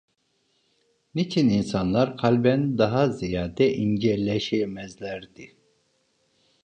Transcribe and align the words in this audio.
Niçin 1.15 1.49
insanlar 1.49 2.17
kalben 2.17 2.77
daha 2.77 3.09
ziyade 3.11 3.73
inceleşemezlerdi? 3.73 5.55